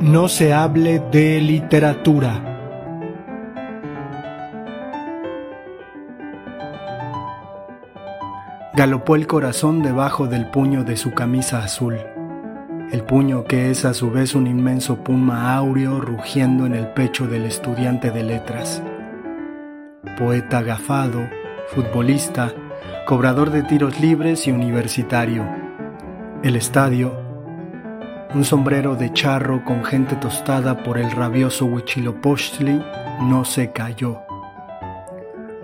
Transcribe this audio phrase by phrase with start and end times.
[0.00, 2.42] No se hable de literatura.
[8.74, 11.98] Galopó el corazón debajo del puño de su camisa azul,
[12.90, 17.26] el puño que es a su vez un inmenso puma áureo rugiendo en el pecho
[17.26, 18.82] del estudiante de letras.
[20.16, 21.28] Poeta agafado,
[21.74, 22.54] futbolista,
[23.04, 25.46] cobrador de tiros libres y universitario.
[26.42, 27.29] El estadio,
[28.32, 32.80] un sombrero de charro con gente tostada por el rabioso Huichilopochtli
[33.22, 34.20] no se cayó.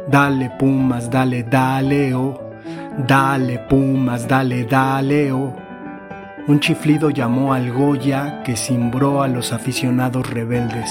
[0.09, 2.41] Dale Pumas, dale, dale, oh.
[2.99, 5.55] Dale Pumas, dale, dale, oh.
[6.49, 10.91] Un chiflido llamó al Goya que cimbró a los aficionados rebeldes.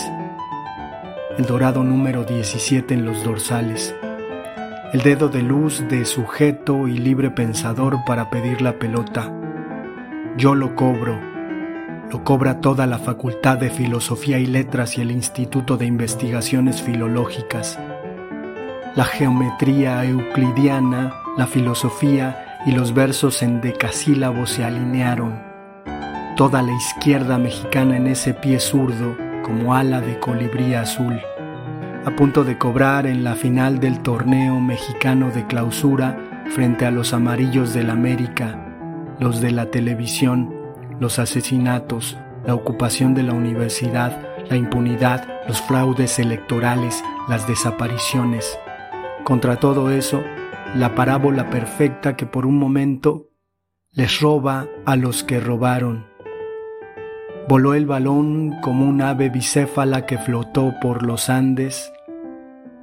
[1.37, 3.93] El dorado número 17 en los dorsales.
[4.93, 9.29] El dedo de luz de sujeto y libre pensador para pedir la pelota.
[10.37, 11.34] Yo lo cobro
[12.11, 17.79] lo cobra toda la Facultad de Filosofía y Letras y el Instituto de Investigaciones Filológicas.
[18.95, 25.41] La geometría euclidiana, la filosofía y los versos en decasílabos se alinearon.
[26.37, 31.19] Toda la izquierda mexicana en ese pie zurdo como ala de colibrí azul,
[32.05, 36.17] a punto de cobrar en la final del torneo mexicano de clausura
[36.49, 38.59] frente a los amarillos del América,
[39.19, 40.54] los de la televisión
[40.99, 48.57] los asesinatos, la ocupación de la universidad, la impunidad, los fraudes electorales, las desapariciones.
[49.23, 50.23] Contra todo eso,
[50.75, 53.29] la parábola perfecta que por un momento
[53.91, 56.05] les roba a los que robaron.
[57.47, 61.91] Voló el balón como un ave bicéfala que flotó por los Andes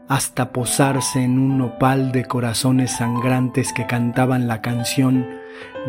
[0.08, 5.26] hasta posarse en un nopal de corazones sangrantes que cantaban la canción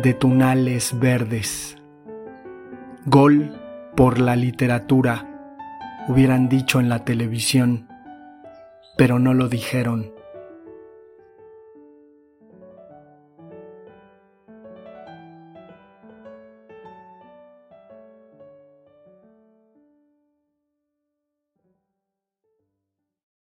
[0.02, 1.76] de tunales verdes.
[3.06, 3.54] Gol
[3.94, 5.26] por la literatura,
[6.08, 7.86] hubieran dicho en la televisión,
[8.96, 10.13] pero no lo dijeron.